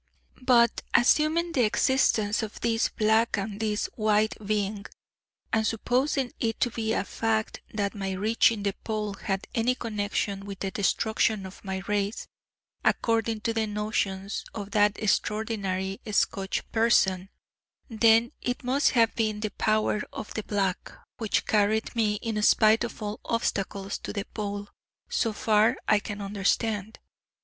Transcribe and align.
But 0.41 0.81
assuming 0.95 1.51
the 1.51 1.63
existence 1.65 2.41
of 2.41 2.59
this 2.61 2.89
'Black' 2.89 3.37
and 3.37 3.59
this 3.59 3.87
'White' 3.95 4.33
being 4.43 4.87
and 5.53 5.67
supposing 5.67 6.33
it 6.39 6.59
to 6.61 6.71
be 6.71 6.91
a 6.91 7.03
fact 7.03 7.61
that 7.71 7.93
my 7.93 8.13
reaching 8.13 8.63
the 8.63 8.73
Pole 8.83 9.13
had 9.13 9.45
any 9.53 9.75
connection 9.75 10.43
with 10.43 10.61
the 10.61 10.71
destruction 10.71 11.45
of 11.45 11.63
my 11.63 11.83
race, 11.85 12.25
according 12.83 13.41
to 13.41 13.53
the 13.53 13.67
notions 13.67 14.43
of 14.55 14.71
that 14.71 14.97
extraordinary 14.97 16.01
Scotch 16.11 16.63
parson 16.71 17.29
then 17.87 18.31
it 18.41 18.63
must 18.63 18.93
have 18.93 19.13
been 19.13 19.41
the 19.41 19.51
power 19.51 20.01
of 20.11 20.33
'the 20.33 20.41
Black' 20.45 20.93
which 21.19 21.45
carried 21.45 21.95
me, 21.95 22.15
in 22.23 22.41
spite 22.41 22.83
of 22.83 23.03
all 23.03 23.19
obstacles, 23.23 23.99
to 23.99 24.11
the 24.11 24.25
Pole. 24.33 24.67
So 25.09 25.31
far 25.31 25.77
I 25.87 25.99
can 25.99 26.21
understand. 26.21 26.97